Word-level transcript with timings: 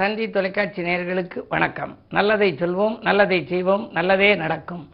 தந்தி 0.00 0.26
தொலைக்காட்சி 0.34 0.80
நேயர்களுக்கு 0.82 1.38
வணக்கம். 1.48 1.90
நல்லதை 2.16 2.48
சொல்வோம் 2.60 2.94
நல்லதை 3.06 3.38
செய்வோம் 3.50 3.82
நல்லதே 3.96 4.28
நடக்கும். 4.42 4.84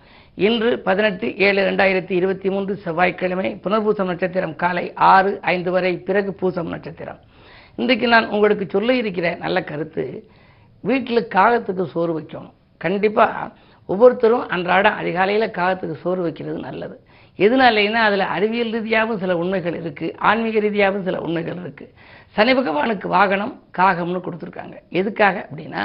இன்று 0.47 0.71
பதினெட்டு 0.87 1.27
ஏழு 1.47 1.61
ரெண்டாயிரத்தி 1.69 2.15
இருபத்தி 2.21 2.49
மூன்று 2.51 2.75
செவ்வாய்க்கிழமை 2.85 3.51
புனர்பூசம் 3.65 4.11
நட்சத்திரம் 4.11 4.57
காலை 4.63 4.85
ஆறு 4.95 5.33
ஐந்து 5.53 5.71
வரை 5.71 5.93
பிறகு 6.09 6.33
பூசம் 6.41 6.73
நட்சத்திரம். 6.75 7.21
இன்றைக்கு 7.77 8.09
நான் 8.15 8.29
உங்களுக்கு 8.29 8.67
சொல்ல 8.75 8.97
இருக்கிற 9.03 9.35
நல்ல 9.45 9.65
கருத்து 9.71 10.07
வீட்டில் 10.81 11.31
காகத்துக்கு 11.37 11.87
சோறு 11.95 12.15
வைக்கணும். 12.19 12.53
கண்டிப்பாக 12.85 13.51
ஒவ்வொருத்தரும் 13.87 14.49
அன்றாடம் 14.49 15.01
அதிகாலையில் 15.03 15.55
காகத்துக்கு 15.61 15.99
சோறு 16.07 16.23
வைக்கிறது 16.23 16.59
நல்லது. 16.69 16.97
எதனாலேன்னா 17.39 18.03
அதில் 18.09 18.31
அறிவியல் 18.35 18.75
ரீதியாகவும் 18.75 19.23
சில 19.23 19.33
உண்மைகள் 19.41 19.75
இருக்குது 19.81 20.15
ஆன்மீக 20.29 20.59
ரீதியாகவும் 20.67 21.09
சில 21.09 21.17
உண்மைகள் 21.27 21.59
இருக்குது 21.65 21.93
சனி 22.37 22.53
பகவானுக்கு 22.59 23.07
வாகனம் 23.17 23.55
காகம்னு 23.79 24.21
கொடுத்துருக்காங்க. 24.25 24.77
எதுக்காக 25.01 25.37
அப்படின்னா 25.49 25.83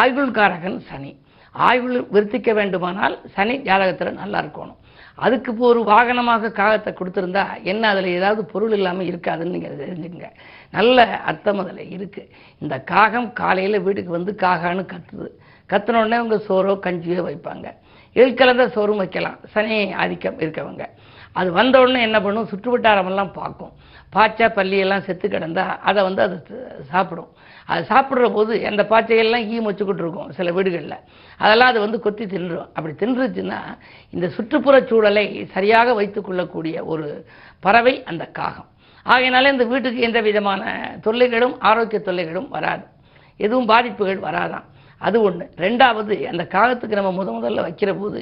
ஆயுள்காரகன் 0.00 0.78
சனி. 0.90 1.12
ஆயுள் 1.54 1.96
விருத்திக்க 2.14 2.50
வேண்டுமானால் 2.58 3.14
சனி 3.34 3.54
ஜாதகத்தில் 3.68 4.20
நல்லா 4.20 4.38
இருக்கணும். 4.42 4.76
அதுக்கு 5.24 5.50
இப்போ 5.52 5.64
ஒரு 5.70 5.80
வாகனமாக 5.90 6.50
காகத்தை 6.58 6.90
கொடுத்துருந்தா 6.98 7.44
என்ன 7.70 7.82
அதில் 7.92 8.08
ஏதாவது 8.18 8.42
பொருள் 8.52 8.74
இல்லாமல் 8.76 9.08
இருக்காதுன்னு 9.10 9.54
நீங்கள் 9.56 9.80
தெரிஞ்சுங்க 9.80 10.28
நல்ல 10.76 11.06
அர்த்தம் 11.30 11.60
அதில் 11.62 11.90
இருக்குது 11.96 12.30
இந்த 12.62 12.76
காகம் 12.92 13.28
காலையில் 13.40 13.84
வீட்டுக்கு 13.86 14.12
வந்து 14.18 14.34
காகான்னு 14.44 14.84
கத்துது. 14.92 15.28
கத்துன 15.72 16.00
உடனே 16.02 16.16
அவங்க 16.20 16.38
சோறோ 16.48 16.74
கஞ்சியோ 16.86 17.24
வைப்பாங்க. 17.28 17.66
எழுக்கலந்த 18.16 18.38
கலந்த 18.40 18.64
சோறும் 18.76 19.00
வைக்கலாம். 19.02 19.36
சனி 19.52 19.76
ஆதிக்கம் 20.02 20.40
இருக்கவங்க. 20.44 20.84
அது 21.32 21.52
வந்த 21.52 21.80
உடனே 21.80 22.00
என்ன 22.02 22.20
பண்ணும்? 22.20 22.48
சுற்றுவட்டாரமெல்லாம் 22.52 23.32
பார்க்கும். 23.32 23.72
பாச்சா 24.14 24.46
பள்ளியெல்லாம் 24.56 25.04
செத்து 25.06 25.28
கிடந்தா 25.28 25.64
அதை 25.88 26.00
வந்து 26.02 26.22
அது 26.22 26.36
சாப்பிடும். 26.92 27.30
அது 27.66 27.82
சாப்பிட்ற 27.90 28.28
போது 28.32 28.66
அந்த 28.70 28.82
பாச்சையெல்லாம் 28.92 29.44
ஈ 29.52 29.58
மொச்சுக்கிட்டு 29.66 30.04
இருக்கும் 30.04 30.30
சில 30.38 30.52
வீடுகளில். 30.52 30.96
அதெல்லாம் 31.38 31.68
அது 31.68 31.80
வந்து 31.80 32.00
கொத்தி 32.00 32.26
தின்றும். 32.26 32.68
அப்படி 32.76 32.94
தின்றுச்சுன்னா 33.02 33.60
இந்த 34.10 34.28
சுற்றுப்புற 34.28 34.80
சூழலை 34.90 35.24
சரியாக 35.54 35.94
வைத்து 35.94 36.22
கொள்ளக்கூடிய 36.22 36.84
ஒரு 36.84 37.06
பறவை 37.60 37.94
அந்த 38.12 38.26
காகம். 38.38 38.68
ஆகையினால 39.06 39.52
இந்த 39.52 39.64
வீட்டுக்கு 39.64 40.00
எந்த 40.08 40.20
விதமான 40.20 40.62
தொல்லைகளும் 41.06 41.54
ஆரோக்கிய 41.70 42.00
தொல்லைகளும் 42.08 42.48
வராது. 42.48 42.84
எதுவும் 43.36 43.70
பாதிப்புகள் 43.72 44.26
வராதான் 44.28 44.66
அது 45.00 45.18
ஒன்று 45.22 45.44
ரெண்டாவது 45.56 46.14
அந்த 46.30 46.44
காகத்துக்கு 46.54 46.98
நம்ம 46.98 47.12
முத 47.18 47.28
முதல்ல 47.36 47.62
வைக்கிற 47.66 47.90
போது 48.00 48.20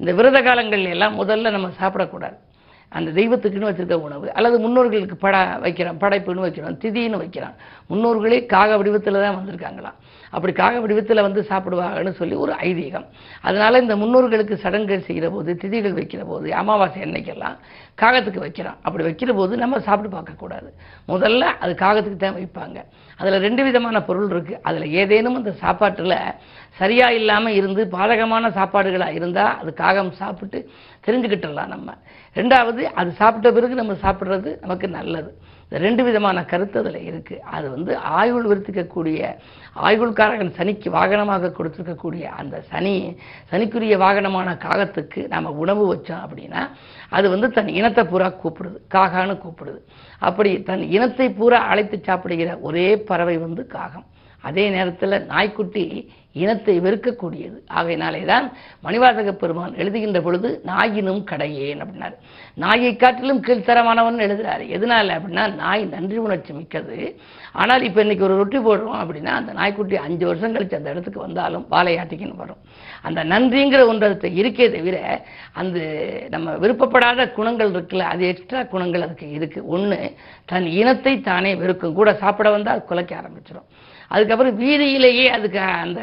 இந்த 0.00 0.10
விரத 0.12 0.38
காலங்கள்ல 0.40 0.94
எல்லாம் 0.96 1.14
முதல்ல 1.20 1.50
நம்ம 1.50 1.68
சாப்பிடக்கூடாது. 1.80 2.36
அந்த 2.96 3.10
தெய்வத்துக்குன்னு 3.20 3.70
வச்சிருக்க 3.70 3.96
உணவு 4.08 4.26
அல்லது 4.38 4.56
முன்னோர்களுக்கு 4.64 5.16
பட 5.24 5.36
வைக்கிறோம் 5.64 6.00
படைப்புன்னு 6.02 6.44
வைக்கிறோம் 6.46 6.78
திதின்னு 6.82 7.22
வைக்கிறான் 7.22 7.56
முன்னோர்களே 7.90 8.38
காக 8.54 8.70
வடிவத்தில் 8.76 9.24
தான் 9.24 9.38
வந்திருக்காங்களாம். 9.38 9.96
அப்படி 10.32 10.52
காக 10.52 10.74
வடிவத்தில் 10.80 11.24
வந்து 11.26 11.40
சாப்பிடுவாங்கன்னு 11.50 12.12
சொல்லி 12.20 12.36
ஒரு 12.44 12.52
ஐதீகம். 12.68 13.06
அதனால் 13.48 13.82
இந்த 13.82 13.94
முன்னோர்களுக்கு 13.96 14.56
சடங்குகள் 14.64 15.06
செய்கிற 15.08 15.26
போது 15.30 15.50
திதிகள் 15.62 15.98
வைக்கிற 15.98 16.22
போது 16.32 16.48
அமாவாசை 16.60 17.00
அன்னைக்கெல்லாம் 17.06 17.56
காகத்துக்கு 17.98 18.44
வைக்கிறோம். 18.44 18.78
அப்படி 18.86 19.04
வைக்கிற 19.06 19.32
போது 19.38 19.52
நம்ம 19.62 19.80
சாப்பிட்டு 19.86 20.10
பார்க்கக்கூடாது 20.16 20.68
முதல்ல 21.12 21.44
அது 21.62 21.72
காகத்துக்கு 21.84 22.18
தான் 22.24 22.38
வைப்பாங்க. 22.40 22.78
அதில் 23.20 23.44
ரெண்டு 23.46 23.62
விதமான 23.66 24.00
பொருள் 24.08 24.32
இருக்குது 24.34 24.60
அதில் 24.68 24.92
ஏதேனும் 25.00 25.38
அந்த 25.40 25.52
சாப்பாட்டில் 25.64 26.18
சரியாக 26.80 27.18
இல்லாமல் 27.20 27.56
இருந்து 27.58 27.82
பாதகமான 27.96 28.50
சாப்பாடுகளாக 28.58 29.18
இருந்தால் 29.18 29.56
அது 29.60 29.70
காகம் 29.82 30.12
சாப்பிட்டு 30.22 30.58
தெரிஞ்சுக்கிட்டுலாம் 31.06 31.74
நம்ம. 31.74 31.90
ரெண்டாவது 32.36 32.82
அது 33.00 33.10
சாப்பிட்ட 33.20 33.50
பிறகு 33.58 33.82
நம்ம 33.82 33.94
சாப்பிட்றது 34.06 34.50
நமக்கு 34.64 34.88
நல்லது. 34.98 35.30
இந்த 35.68 35.78
ரெண்டு 35.84 36.02
விதமான 36.06 36.38
கருத்து 36.50 36.76
அதில் 36.80 37.06
இருக்குது 37.10 37.44
அது 37.56 37.66
வந்து 37.72 37.92
ஆயுள் 38.18 38.44
விருத்திக்கக்கூடிய 38.50 39.20
ஆயுள்காரகன் 39.88 40.52
சனிக்கு 40.58 40.88
வாகனமாக 40.96 41.50
கொடுத்துருக்கக்கூடிய 41.56 42.24
அந்த 42.40 42.56
சனி 42.70 42.92
சனிக்குரிய 43.50 43.96
வாகனமான 44.04 44.52
காகத்துக்கு 44.66 45.22
நம்ம 45.34 45.52
உணவு 45.62 45.84
வச்சோம் 45.92 46.22
அப்படின்னா 46.26 46.62
அது 47.18 47.26
வந்து 47.34 47.48
தன் 47.56 47.72
இனத்தை 47.86 48.04
பூரா 48.04 48.28
கூப்பிடுது. 48.42 48.78
காகான்னு 48.94 49.34
கூப்பிடுது. 49.44 49.80
அப்படி 50.18 50.62
தன் 50.62 50.84
இனத்தை 50.96 51.26
பூரா 51.30 51.58
அழைத்து 51.58 51.96
சாப்பிடுகிற 52.02 52.58
ஒரே 52.58 52.88
பறவை 53.10 53.38
வந்து 53.38 53.66
காகம். 53.66 54.06
அதே 54.42 54.64
நேரத்தில் 54.76 55.24
நாய்க்குட்டி 55.32 55.84
இனத்தை 56.42 56.74
வெறுக்கக்கூடியது. 56.84 57.58
ஆகையினாலே 57.78 58.18
தான் 58.30 58.46
மணிவாசக 58.86 59.30
பெருமான் 59.42 59.78
எழுதுகின்ற 59.82 60.18
பொழுது 60.26 60.48
நாயினும் 60.70 61.22
கடையேன் 61.30 61.80
அப்படின்னாரு. 61.82 62.16
நாயை 62.62 62.90
காட்டிலும் 63.02 63.40
கீழ்த்தரமானவன் 63.46 64.24
எழுதுறாரு. 64.26 64.64
எதனால 64.76 65.14
அப்படின்னா 65.18 65.44
நாய் 65.62 65.84
நன்றி 65.94 66.18
உணர்ச்சி 66.24 66.52
மிக்கது. 66.58 66.98
ஆனால் 67.62 67.86
இப்போ 67.88 68.00
இன்னைக்கு 68.04 68.26
ஒரு 68.28 68.36
ரொட்டி 68.40 68.60
போடுறோம் 68.66 69.00
அப்படின்னா 69.02 69.32
அந்த 69.40 69.54
நாய்க்குட்டி 69.60 69.98
அஞ்சு 70.06 70.26
வருஷம் 70.30 70.54
கழிச்சு 70.56 70.78
அந்த 70.80 70.94
இடத்துக்கு 70.94 71.24
வந்தாலும் 71.26 71.64
வாழையாட்டிக்குன்னு 71.72 72.42
வரும். 72.44 72.60
அந்த 73.08 73.20
நன்றிங்கிற 73.32 73.80
ஒன்றத்தை 73.92 74.30
இருக்கே 74.42 74.68
தவிர 74.76 74.98
அந்த 75.62 75.78
நம்ம 76.36 76.56
விருப்பப்படாத 76.64 77.28
குணங்கள் 77.38 77.74
இருக்குல்ல 77.76 78.12
அது 78.12 78.24
எக்ஸ்ட்ரா 78.32 78.62
குணங்கள் 78.74 79.06
அதுக்கு 79.08 79.28
இருக்குது 79.38 79.68
ஒன்று 79.76 80.00
தன் 80.52 80.70
இனத்தை 80.80 81.16
தானே 81.32 81.54
வெறுக்கும். 81.64 81.98
கூட 82.00 82.12
சாப்பிட 82.24 82.50
வந்தால் 82.58 82.88
குலைக்க 82.92 83.22
ஆரம்பிச்சிடும் 83.22 83.68
அதுக்கப்புறம் 84.08 84.60
வீதியிலேயே 84.60 85.26
அதுக்கு 85.28 85.60
அந்த 85.60 86.00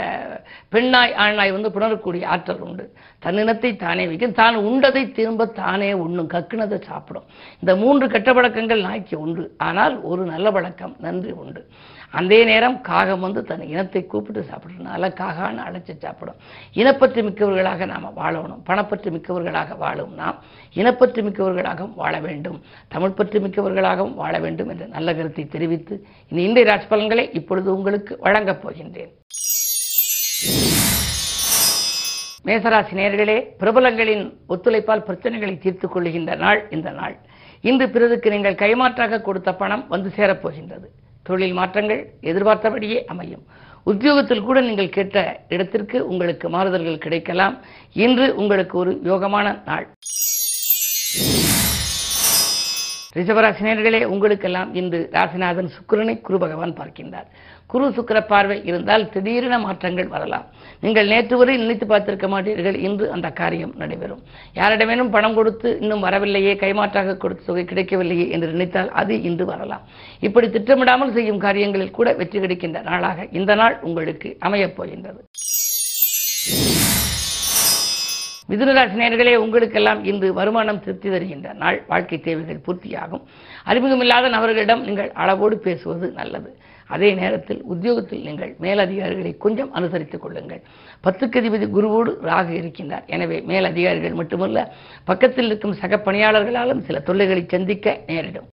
பெண்ணாய் 0.69 1.13
ஆண்ணாய் 1.17 1.51
வந்து 1.51 1.69
புணரக்கூடிய 1.69 2.25
ஆற்றல் 2.25 2.59
உண்டு. 2.59 2.93
தன்னினத்தை 3.19 3.75
தானே 3.75 4.07
வைக்கும். 4.07 4.31
தான் 4.31 4.57
உண்டதை 4.57 5.11
திரும்ப 5.11 5.45
தானே 5.45 5.93
உண்ணும். 5.93 6.29
கக்குனதை 6.29 6.81
சாப்பிடும். 6.81 7.23
இந்த 7.59 7.75
மூன்று 7.75 8.09
கெட்ட 8.09 8.33
பழக்கங்கள் 8.33 8.81
நாய்க்கு 8.81 9.19
உண்டு. 9.19 9.51
ஆனால் 9.57 10.01
ஒரு 10.01 10.25
நல்ல 10.25 10.51
பழக்கம் 10.51 10.95
நன்றி 10.99 11.31
உண்டு. 11.31 11.67
அதே 12.19 12.39
நேரம் 12.49 12.75
காகம் 12.87 13.23
வந்து 13.25 13.41
தன் 13.49 13.63
இனத்தை 13.73 14.01
கூப்பிட்டு 14.05 14.41
சாப்பிட்றதுனால 14.49 15.09
காகான்னு 15.19 15.63
அழைச்சி 15.67 15.93
சாப்பிடும். 16.03 16.39
இனப்பற்று 16.81 17.21
மிக்கவர்களாக 17.27 17.85
நாம் 17.91 18.05
வாழணும். 18.17 18.61
பணப்பற்று 18.69 19.09
மிக்கவர்களாக 19.15 19.77
வாழும் 19.83 20.13
நாம் 20.21 20.37
இனப்பற்று 20.75 21.21
மிக்கவர்களாகவும் 21.27 21.95
வாழ 22.01 22.13
வேண்டும். 22.27 22.57
தமிழ் 22.93 23.17
பற்று 23.19 23.39
மிக்கவர்களாகவும் 23.45 24.13
வாழ 24.21 24.33
வேண்டும் 24.45 24.69
என்ற 24.69 24.85
நல்ல 24.95 25.15
கருத்தை 25.15 25.45
தெரிவித்து 25.55 25.93
இந்த 26.29 26.41
இந்திய 26.47 26.65
ராஜ்பலன்களை 26.71 27.25
இப்பொழுது 27.39 27.69
உங்களுக்கு 27.77 28.15
வழங்கப் 28.25 28.63
போகின்றேன். 28.63 29.11
மேசராசி 32.47 32.93
நேர்களே 33.01 33.37
பிரபலங்களின் 33.59 34.25
ஒத்துழைப்பால் 34.53 35.05
பிரச்சனைகளை 35.09 35.55
தீர்த்துக் 35.57 35.93
கொள்ளுகின்ற 35.93 36.33
நாள் 36.45 36.61
இந்த 36.77 36.89
நாள். 36.99 37.15
இன்று 37.69 37.85
பிறருக்கு 37.89 38.33
நீங்கள் 38.35 38.61
கைமாற்றாக 38.63 39.21
கொடுத்த 39.21 39.49
பணம் 39.61 39.85
வந்து 39.93 40.11
சேரப்போகின்றது 40.17 40.89
தொழில் 41.23 41.57
மாற்றங்கள் 41.59 42.01
எதிர்பார்த்தபடியே 42.21 43.05
அமையும். 43.05 43.43
உத்தியோகத்தில் 43.91 44.45
கூட 44.47 44.57
நீங்கள் 44.61 44.95
கேட்ட 44.97 45.17
இடத்திற்கு 45.49 45.97
உங்களுக்கு 46.07 46.49
மாறுதல்கள் 46.49 47.03
கிடைக்கலாம். 47.05 47.55
இன்று 48.03 48.25
உங்களுக்கு 48.35 48.75
ஒரு 48.77 48.91
யோகமான 49.11 49.47
நாள். 49.65 49.87
ரிஷபராசினியர்களே 53.17 54.03
உங்களுக்கெல்லாம் 54.13 54.69
இன்று 54.79 54.99
ராசிநாதன் 55.11 55.71
சுக்கிரனை 55.75 56.21
குரு 56.27 56.37
பகவான் 56.43 56.77
பார்க்கின்றார். 56.79 57.27
குரு 57.71 57.87
சுக்கிர 57.97 58.19
பார்வை 58.27 58.57
இருந்தால் 58.69 59.09
திடீரென 59.09 59.59
மாற்றங்கள் 59.59 60.07
வரலாம். 60.07 60.47
நீங்கள் 60.83 61.09
நேற்று 61.11 61.35
வரை 61.39 61.53
நினைத்து 61.57 61.85
பார்த்திருக்க 61.91 62.27
மாட்டீர்கள். 62.33 62.77
இன்று 62.87 63.05
அந்த 63.15 63.27
காரியம் 63.39 63.73
நடைபெறும். 63.81 64.21
யாரிடமேனும் 64.59 65.11
பணம் 65.15 65.37
கொடுத்து 65.37 65.69
இன்னும் 65.83 66.03
வரவில்லையே 66.05 66.53
கைமாற்றாக 66.63 67.17
கொடுத்த 67.23 67.47
தொகை 67.49 67.63
கிடைக்கவில்லையே 67.69 68.25
என்று 68.35 68.47
நினைத்தால் 68.55 68.91
அது 69.01 69.15
இன்று 69.29 69.45
வரலாம். 69.51 69.85
இப்படி 70.27 70.49
திட்டமிடாமல் 70.55 71.13
செய்யும் 71.17 71.43
காரியங்களில் 71.45 71.95
கூட 71.99 72.11
வெற்றி 72.21 72.39
கிடைக்கின்ற 72.45 72.81
நாளாக 72.89 73.27
இந்த 73.39 73.55
நாள் 73.61 73.77
உங்களுக்கு 73.89 74.31
அமையப் 74.47 74.75
போகின்றது. 74.79 75.21
மிதுனராசி 78.51 78.95
நேர்களே 79.01 79.33
உங்களுக்கெல்லாம் 79.43 80.01
இன்று 80.11 80.27
வருமானம் 80.39 80.81
திருப்தி 80.85 81.09
தருகின்ற 81.09 81.49
நாள். 81.61 81.77
வாழ்க்கை 81.91 82.17
தேவைகள் 82.25 82.63
பூர்த்தியாகும். 82.65 83.23
அறிமுகமில்லாத 83.69 84.29
நபர்களிடம் 84.35 84.83
நீங்கள் 84.87 85.11
அளவோடு 85.23 85.57
பேசுவது 85.67 86.07
நல்லது. 86.19 86.49
அதே 86.87 87.13
நேரத்தில் 87.13 87.61
உத்தியோகத்தில் 87.63 88.21
நீங்கள் 88.21 88.55
மேலதிகாரிகளை 88.59 89.37
கொஞ்சம் 89.37 89.75
அனுசரித்துக் 89.75 90.23
கொள்ளுங்கள். 90.25 90.61
பத்துக்கு 91.03 91.39
அதிபதி 91.41 91.67
குருவோடு 91.75 92.11
ராகு 92.29 92.53
இருக்கின்றார். 92.61 93.05
எனவே 93.05 93.39
மேலதிகாரிகள் 93.41 94.13
மட்டுமல்ல 94.13 94.73
பக்கத்தில் 95.03 95.45
இருக்கும் 95.45 95.73
சக 95.73 96.01
பணியாளர்களாலும் 96.05 96.79
சில 96.79 96.99
தொல்லைகளை 96.99 97.45
சந்திக்க 97.47 97.99
நேரிடும். 98.07 98.49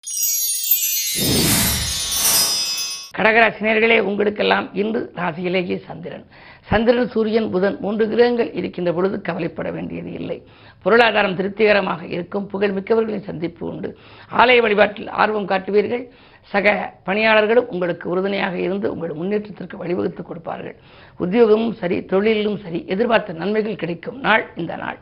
கடகராசினியர்களே 3.17 4.01
உங்களுக்கெல்லாம் 4.01 4.75
இன்று 4.75 5.13
ராசியிலேயே 5.17 5.77
சந்திரன். 5.85 6.27
சந்திரன் 6.61 7.09
சூரியன் 7.09 7.51
புதன் 7.51 7.77
மூன்று 7.81 8.09
கிரகங்கள் 8.09 8.53
இருக்கின்ற 8.53 8.93
பொழுது 8.93 9.21
கவலைப்பட 9.21 9.71
வேண்டியது 9.71 10.13
இல்லை. 10.13 10.43
பொருளாதாரம் 10.83 11.37
திருப்திகரமாக 11.37 12.07
இருக்கும். 12.07 12.47
புகழ் 12.47 12.71
மிக்கவர்களின் 12.71 13.25
சந்திப்பு 13.25 13.67
உண்டு. 13.67 13.99
ஆலய 14.33 14.61
வழிபாட்டில் 14.61 15.09
ஆர்வம் 15.09 15.49
காட்டுவீர்கள். 15.49 16.11
சக 16.49 16.95
பணியாளர்களும் 17.07 17.69
உங்களுக்கு 17.69 18.11
உறுதுணையாக 18.11 18.59
இருந்து 18.59 18.93
உங்கள் 18.93 19.13
முன்னேற்றத்திற்கு 19.13 19.77
வழிவகுத்துக் 19.77 20.27
கொடுப்பார்கள். 20.27 20.77
உத்தியோகமும் 21.19 21.73
சரி 21.73 22.05
தொழிலும் 22.05 22.59
சரி 22.59 22.85
எதிர்பார்த்த 22.87 23.33
நன்மைகள் 23.33 23.77
கிடைக்கும். 23.77 24.21
நாள் 24.21 24.51
இந்த 24.57 24.77
நாள். 24.77 24.99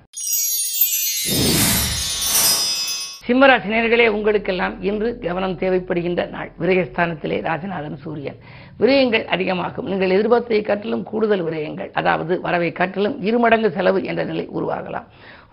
சிம்மராசினியர்களே 3.27 4.07
உங்களுக்கெல்லாம் 4.07 4.83
இன்று 4.83 5.19
கவனம் 5.19 5.59
தேவைப்படுகின்ற 5.59 6.29
நாள். 6.29 6.53
விரயஸ்தானத்திலே 6.61 7.41
ராஜநாதன் 7.43 7.97
சூரியன். 7.97 8.39
விரயங்கள் 8.81 9.25
அதிகமாகும். 9.35 9.87
நீங்கள் 9.87 10.15
எதிர்பார்த்ததை 10.17 10.63
காட்டிலும் 10.63 11.03
கூடுதல் 11.03 11.45
விரயங்கள் 11.47 11.91
அதாவது 11.93 12.41
வரவை 12.41 12.73
காட்டிலும் 12.73 13.17
இருமடங்கு 13.23 13.69
செலவு 13.73 14.01
என்ற 14.05 14.25
நிலை 14.25 14.45
உருவாகலாம். 14.59 15.07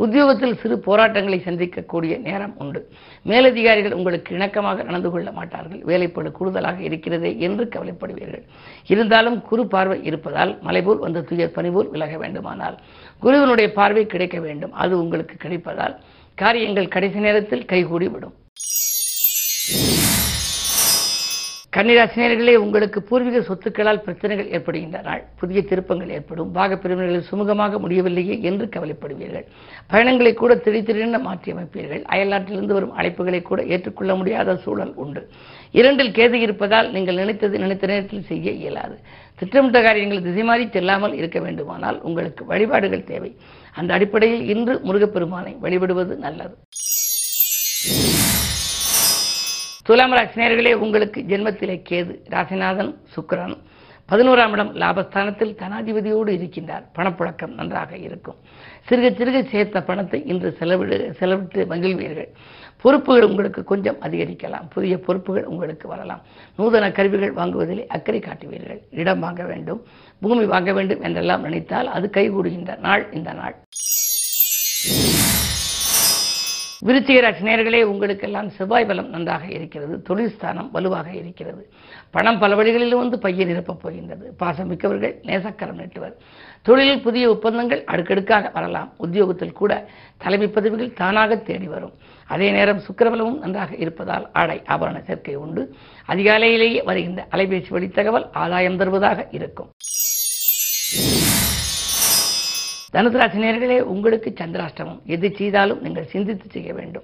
உத்தியோகத்தில் 0.04 0.58
சிறு 0.62 0.75
போராட்டங்களை 0.80 1.40
சந்திக்கக்கூடிய 1.46 2.14
நேரம் 2.28 2.56
உண்டு. 2.58 2.80
மேலதிகாரிகள் 3.25 3.96
உங்களுக்கு 4.00 4.36
இணக்கமாக 4.38 4.84
நடந்து 4.84 5.10
கொள்ள 5.12 5.31
மாட்டார்கள். 5.31 5.81
வேலைப்படு 5.90 6.31
கூடுதலாக 6.31 6.81
இருக்கிறதே 6.81 7.40
என்று 7.40 7.66
கவலைப்படுவீர்கள். 7.66 8.44
இருந்தாலும் 8.88 9.42
குரு 9.42 9.66
பார்வை 9.68 10.04
இருப்பதால் 10.04 10.54
மலைபோல் 10.62 11.04
வந்த 11.06 11.25
துயர் 11.31 11.56
பணிபோல் 11.58 11.90
விலக 11.90 12.18
வேண்டுமானால் 12.18 12.78
குருவினுடைய 13.20 13.70
பார்வை 13.74 14.06
கிடைக்க 14.06 14.40
வேண்டும். 14.40 14.74
அது 14.74 14.94
உங்களுக்கு 15.04 15.38
கிடைப்பதால் 15.48 15.98
காரியங்கள் 16.36 16.94
கடைசி 16.96 17.20
நேரத்தில் 17.20 17.66
கைகூடி 17.66 18.08
விடும். 18.08 18.38
கன்னிராசினியர்களே 21.75 22.54
உங்களுக்கு 22.64 23.00
பூர்வீக 23.02 23.38
சொத்துக்களால் 23.48 24.02
பிரச்சனைகள் 24.06 24.50
ஏற்படுகின்ற 24.56 25.02
நாள். 25.02 25.22
புதிய 25.40 25.60
திருப்பங்கள் 25.70 26.12
ஏற்படும். 26.18 26.52
பாக 26.58 26.75
பிரிவினர்கள் 26.75 27.25
சுமூகமாக 27.30 27.80
முடியவில்லையே 27.80 28.36
என்று 28.42 28.66
கவலைப்படுவீர்கள். 28.75 29.46
பயணங்களை 29.88 30.34
கூட 30.34 30.56
திடீர் 30.56 30.86
திடீரென 30.90 31.20
மாற்றி 31.20 31.52
அமைப்பீர்கள். 31.52 32.04
அயல்நாட்டிலிருந்து 32.14 32.78
வரும் 32.78 32.94
அழைப்புகளை 32.98 33.42
கூட 33.42 33.64
ஏற்றுக்கொள்ள 33.64 34.16
முடியாத 34.16 34.56
சூழல் 34.56 34.94
உண்டு. 34.96 35.24
இரண்டில் 35.72 36.16
கேது 36.20 36.40
இருப்பதால் 36.46 36.92
நீங்கள் 36.92 37.16
நினைத்தது 37.16 37.64
நினைத்த 37.66 37.88
நேரத்தில் 37.88 38.28
செய்ய 38.31 38.52
இயலாது. 38.52 38.96
திட்டமிட்ட 39.40 39.81
காரியங்கள் 39.81 40.22
திசை 40.22 40.44
மாறி 40.44 40.68
செல்லாமல் 40.68 41.14
இருக்க 41.14 41.40
வேண்டுமானால் 41.40 42.00
உங்களுக்கு 42.02 42.46
வழிபாடுகள் 42.46 43.10
தேவை. 43.12 43.36
அந்த 43.74 43.94
அடிப்படையில் 43.94 44.46
இன்று 44.56 44.75
முருகப்பெருமானை 44.88 45.56
வழிபடுவது 45.62 46.16
நல்லது. 46.18 46.56
துலாம் 49.88 50.13
ராசினியர்களே 50.13 50.74
உங்களுக்கு 50.74 51.21
ஜென்மத்திலே 51.21 51.74
கேது 51.89 52.13
ராசிநாதன் 52.30 52.91
சுக்கிரன் 53.13 53.56
பதினோராம் 54.09 54.51
இடம் 54.51 54.75
லாபஸ்தானத்தில் 54.75 55.51
தனாதிபதியோடு 55.62 56.31
இருக்கின்றார். 56.38 56.85
பணப்புழக்கம் 56.95 57.53
நன்றாக 57.53 57.97
இருக்கும். 57.97 58.35
சிறுக 58.89 59.09
சிறுக 59.19 59.50
சேர்த்த 59.50 59.83
பணத்தை 59.83 60.25
இன்று 60.25 60.56
செலவிடு 60.59 60.97
செலவிட்டு 61.19 61.65
மகிழ்வீர்கள். 61.74 62.30
பொறுப்புகள் 62.81 63.24
உங்களுக்கு 63.24 63.63
கொஞ்சம் 63.63 64.00
அதிகரிக்கலாம். 64.01 64.69
புதிய 64.69 65.00
பொறுப்புகள் 65.00 65.45
உங்களுக்கு 65.45 65.88
வரலாம். 65.88 66.21
நூதன 66.57 66.91
கருவிகள் 66.91 67.33
வாங்குவதிலே 67.33 67.86
அக்கறை 67.88 68.19
காட்டுவீர்கள். 68.19 68.81
இடம் 68.91 69.19
வாங்க 69.19 69.44
வேண்டும் 69.44 69.83
பூமி 70.21 70.45
வாங்க 70.45 70.74
வேண்டும் 70.74 71.01
என்றெல்லாம் 71.01 71.41
நினைத்தால் 71.41 71.88
அது 71.88 72.09
கைகூடுகின்ற 72.13 72.79
நாள் 72.79 73.06
இந்த 73.13 73.33
நாள். 73.33 73.56
விருச்சிக 76.85 77.21
ராசி 77.21 77.44
நேர்களே 77.44 77.83
உங்களுக்கெல்லாம் 77.83 78.50
செவ்வாய் 78.50 78.85
பலம் 78.85 79.09
நன்றாக 79.09 79.45
இருக்கிறது 79.45 80.01
தொழில் 80.01 80.30
ஸ்தானம் 80.30 80.71
வலுவாக 80.71 81.13
இருக்கிறது. 81.13 81.71
பணம் 82.12 82.39
பல 82.39 82.56
வழிகளிலும் 82.56 83.00
வந்து 83.00 83.19
பையை 83.19 83.45
நிரப்பப் 83.45 83.81
போகின்றது. 83.81 84.33
பாசம் 84.38 84.68
மிக்கவர்கள் 84.68 85.19
நேசக்கரம் 85.24 85.80
நீட்டுவர். 85.80 86.13
தொழிலில் 86.62 87.01
புதிய 87.01 87.30
ஒப்பந்தங்கள் 87.30 87.83
அடுக்கடுக்காக 87.83 88.50
வரலாம். 88.50 88.94
உத்தியோகத்தில் 88.97 89.51
கூட 89.51 89.89
தலைமை 90.18 90.47
பதவிகள் 90.47 90.94
தானாக 90.94 91.35
தேடி 91.35 91.68
வரும். 91.68 91.94
அதே 92.27 92.51
நேரம் 92.51 92.80
சுக்கரபலமும் 92.80 93.39
நன்றாக 93.39 93.75
இருப்பதால் 93.75 94.29
ஆடை 94.33 94.62
ஆபரண 94.68 95.03
சேர்க்கை 95.03 95.36
உண்டு. 95.36 95.75
அதிகாலையிலேயே 96.07 96.83
வருகின்ற 96.83 97.27
அலைபேசி 97.31 97.69
வழி 97.69 97.88
தகவல் 97.88 98.31
ஆதாயம் 98.31 98.77
தருவதாக 98.77 99.27
இருக்கும். 99.31 99.71
தனுசராசி 102.94 103.40
நேர்களே 103.45 103.80
உங்களுக்கு 103.80 104.34
சந்திராஷ்டமம். 104.36 105.04
எது 105.06 105.34
செய்தாலும் 105.36 105.81
நீங்கள் 105.81 106.06
சிந்தித்து 106.06 106.48
செய்ய 106.50 106.74
வேண்டும். 106.74 107.04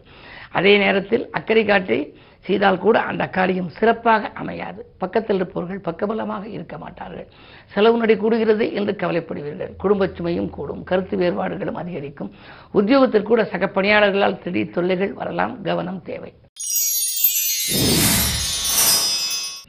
அதே 0.51 0.77
நேரத்தில் 0.77 1.29
அக்கறை 1.31 1.65
காட்டி 1.65 1.99
செய்தால் 2.39 2.77
கூட 2.77 2.99
அந்த 2.99 3.27
காரியம் 3.27 3.69
சிறப்பாக 3.69 4.27
அமையாது. 4.27 4.85
பக்கத்தில் 4.97 5.35
இருப்பவர்கள் 5.35 5.81
பக்கபலமாக 5.87 6.45
இருக்க 6.45 6.77
மாட்டார்கள். 6.77 7.27
செலவு 7.73 7.97
நடை 7.97 8.17
கூடுகிறது 8.17 8.73
என்று 8.73 8.95
கவலைப்படுவீர்கள். 8.99 9.75
குடும்ப 9.77 10.07
சுமையும் 10.07 10.49
கூடும். 10.49 10.83
கருத்து 10.83 11.17
வேறுபாடுகளும் 11.17 11.75
அதிகரிக்கும். 11.75 12.31
உத்தியோகத்தில் 12.71 13.29
கூட 13.31 13.43
சக 13.45 13.71
பணியாளர்களால் 13.75 14.41
திடீர் 14.43 14.69
தொல்லைகள் 14.69 15.13
வரலாம். 15.13 15.61
கவனம் 15.61 16.01
தேவை. 16.01 16.33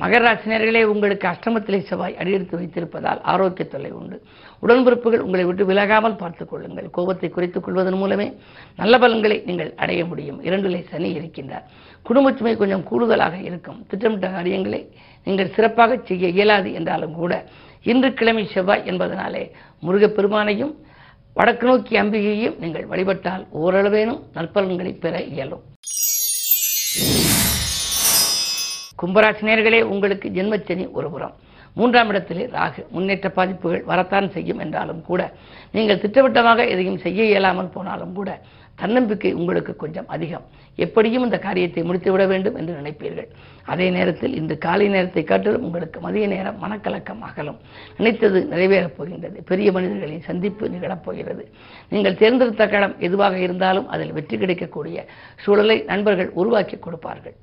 மகராசினியர்களே 0.00 0.82
உங்களுக்கு 0.92 1.26
அஷ்டமத்திலே 1.28 1.78
செவ்வாய் 1.88 2.16
அடியெடுத்து 2.20 2.58
வைத்திருப்பதால் 2.58 3.20
ஆரோக்கிய 3.32 3.64
தொல்லை 3.68 3.90
உண்டு. 3.90 4.16
உடன்பிறப்புகள் 4.62 5.24
உங்களை 5.26 5.44
விட்டு 5.44 5.64
விலகாமல் 5.66 6.16
பார்த்துக் 6.16 6.50
கொள்ளுங்கள். 6.50 6.90
கோபத்தை 6.90 7.28
குறைத்துக் 7.28 7.64
கொள்வதன் 7.64 7.98
மூலமே 8.02 8.26
நல்ல 8.76 8.98
பலன்களை 8.98 9.42
நீங்கள் 9.46 9.74
அடைய 9.76 10.04
முடியும். 10.04 10.38
இரண்டிலே 10.42 10.80
சனி 10.90 11.10
இருக்கின்றார். 11.18 11.66
குடும்ப 12.02 12.32
சுமை 12.32 12.56
கொஞ்சம் 12.56 12.86
கூடுதலாக 12.90 13.36
இருக்கும். 13.48 13.86
திட்டமிட்ட 13.88 14.28
காரியங்களை 14.28 14.80
நீங்கள் 15.26 15.54
சிறப்பாக 15.56 15.98
செய்ய 16.04 16.28
இயலாது 16.28 16.72
என்றாலும் 16.72 17.12
கூட 17.12 17.32
இன்று 17.82 18.10
கிழமை 18.14 18.46
செவ்வாய் 18.54 18.86
என்பதனாலே 18.86 19.44
முருகப்பெருமானையும் 19.82 20.74
வடக்கு 21.36 21.66
நோக்கி 21.66 21.94
அம்பிகையையும் 21.96 22.56
நீங்கள் 22.58 22.86
வழிபட்டால் 22.86 23.44
ஓரளவேனும் 23.62 24.22
நற்பலன்களை 24.34 24.92
பெற 24.98 25.22
இயலும். 25.34 25.64
கும்பராசினியர்களே 29.00 29.80
உங்களுக்கு 29.92 30.28
ஜென்மச்சனி 30.36 30.84
ஒருபுறம் 30.98 31.36
மூன்றாம் 31.76 32.08
இடத்திலே 32.08 32.44
ராகு. 32.54 32.82
முன்னேற்ற 32.94 33.28
பாதிப்புகள் 33.36 33.84
வரத்தான் 33.90 34.30
செய்யும் 34.36 34.62
என்றாலும் 34.64 35.02
கூட 35.08 35.20
நீங்கள் 35.76 36.00
திட்டவட்டமாக 36.04 36.64
எதையும் 36.72 37.02
செய்ய 37.04 37.28
இயலாமல் 37.32 37.74
போனாலும் 37.74 38.16
கூட 38.18 38.30
தன்னம்பிக்கை 38.80 39.30
உங்களுக்கு 39.38 39.72
கொஞ்சம் 39.76 40.08
அதிகம். 40.14 40.44
எப்படியும் 40.84 41.24
இந்த 41.26 41.38
காரியத்தை 41.38 41.82
முடித்துவிட 41.88 42.24
வேண்டும் 42.26 42.56
என்று 42.60 42.72
நினைப்பீர்கள். 42.80 43.28
அதே 43.72 43.86
நேரத்தில் 43.96 44.36
இன்று 44.40 44.58
காலை 44.58 44.86
நேரத்தை 44.88 45.22
காட்டிலும் 45.24 45.64
உங்களுக்கு 45.68 45.98
மதிய 46.00 46.26
நேரம் 46.26 46.60
மனக்கலக்கம் 46.64 47.22
அகலும். 47.28 47.58
நினைத்தது 47.98 48.40
நிறைவேறப் 48.52 48.96
போகின்றது. 48.98 49.38
பெரிய 49.50 49.72
மனிதர்களின் 49.72 50.28
சந்திப்பு 50.30 50.70
நிகழப் 50.74 51.04
போகிறது. 51.04 51.44
நீங்கள் 51.88 52.20
தேர்ந்தெடுத்த 52.22 52.66
களம் 52.66 52.96
எதுவாக 53.08 53.38
இருந்தாலும் 53.46 53.88
அதில் 53.88 54.16
வெற்றி 54.18 54.38
கிடைக்கக்கூடிய 54.38 55.06
சூழலை 55.44 55.78
நண்பர்கள் 55.92 56.30
உருவாக்கி 56.42 56.78
கொடுப்பார்கள். 56.78 57.36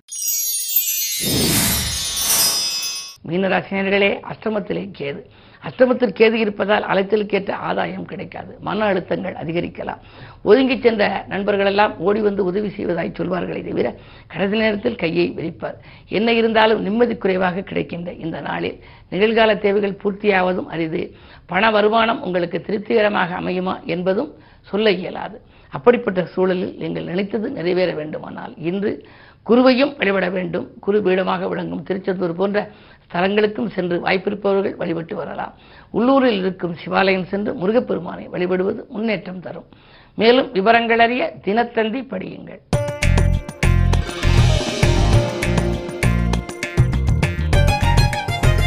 மீனராசினியர்களே 3.27 4.21
அஷ்டமத்திலே 4.31 4.91
கேது. 5.00 5.21
அஷ்டமத்தில் 5.68 6.15
கேது 6.19 6.33
இருப்பதால் 6.33 6.83
அலைத்தலுக்கேற்ற 6.83 7.51
ஆதாயம் 7.51 8.06
கிடைக்காது. 8.06 8.57
மன 8.62 8.94
அழுத்தங்கள் 8.94 9.35
அதிகரிக்கலாம். 9.44 9.97
ஒதுங்கிச் 10.44 10.81
சென்ற 10.81 11.25
நண்பர்களெல்லாம் 11.29 11.97
ஓடி 11.97 12.19
வந்து 12.19 12.44
உதவி 12.44 12.68
செய்வதாய் 12.68 13.13
சொல்வார்களே 13.18 13.68
தவிர 13.68 13.95
கடைசி 14.27 14.57
நேரத்தில் 14.57 14.95
கையை 14.95 15.33
விரிப்பார். 15.38 15.77
என்ன 16.09 16.33
இருந்தாலும் 16.33 16.81
நிம்மதி 16.81 17.15
குறைவாக 17.15 17.62
கிடைக்கின்ற 17.62 18.13
இந்த 18.13 18.41
நாளில் 18.41 18.79
நிகழ்கால 19.11 19.57
தேவைகள் 19.57 19.99
பூர்த்தியாவதும் 20.04 20.66
அரிது. 20.66 21.16
பண 21.45 21.71
வருமானம் 21.71 22.23
உங்களுக்கு 22.23 22.61
திருப்திகரமாக 22.61 23.40
அமையுமா 23.40 23.83
என்பதும் 23.83 24.33
சொல்ல 24.61 24.92
இயலாது. 24.92 25.42
அப்படிப்பட்ட 25.69 26.25
சூழலில் 26.25 26.75
நீங்கள் 26.78 27.04
நினைத்தது 27.04 27.49
நிறைவேற 27.49 27.94
வேண்டுமானால் 27.94 28.54
இன்று 28.57 29.06
குருவையும் 29.47 29.94
வழிபட 29.99 30.30
வேண்டும். 30.30 30.68
குரு 30.85 30.99
பீடமாக 31.06 31.47
விளங்கும் 31.47 31.83
திருச்செந்தூர் 31.83 32.39
போன்ற 32.39 32.69
ஸ்தலங்களுக்கும் 33.06 33.69
சென்று 33.75 33.97
வாய்ப்பிருப்பவர்கள் 34.06 34.75
வழிபட்டு 34.81 35.16
வரலாம். 35.16 35.54
உள்ளூரில் 35.97 36.39
இருக்கும் 36.44 36.75
சிவாலயம் 36.83 37.30
சென்று 37.33 37.54
முருகப்பெருமானை 37.54 38.27
வழிபடுவது 38.33 38.83
முன்னேற்றம் 38.89 39.44
தரும். 39.45 39.69
மேலும் 40.16 40.51
விவரங்கள் 40.57 40.99
அறிய 40.99 41.23
தினத்தந்தி 41.45 42.01
படியுங்கள். 42.13 42.61